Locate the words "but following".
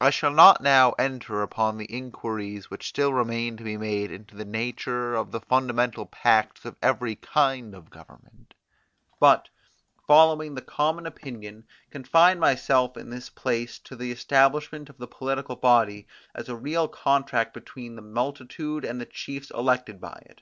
9.20-10.56